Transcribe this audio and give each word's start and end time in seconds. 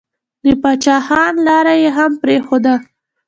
د 0.43 0.45
پاچا 0.61 0.97
خان 1.07 1.33
لاره 1.47 1.73
يې 1.81 1.89
هم 1.97 2.11
پرېښوده. 2.21 2.73